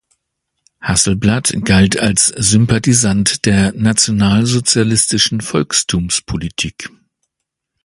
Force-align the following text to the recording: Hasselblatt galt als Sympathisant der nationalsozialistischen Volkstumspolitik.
Hasselblatt 0.79 1.53
galt 1.63 1.99
als 1.99 2.25
Sympathisant 2.25 3.45
der 3.45 3.71
nationalsozialistischen 3.73 5.41
Volkstumspolitik. 5.41 6.89